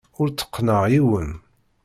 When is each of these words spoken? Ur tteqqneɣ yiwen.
Ur 0.19 0.27
tteqqneɣ 0.29 0.81
yiwen. 0.91 1.31